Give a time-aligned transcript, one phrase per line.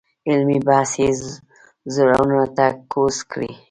[0.29, 1.09] علمي بحث یې
[1.95, 3.51] زړونو ته کوز کړی.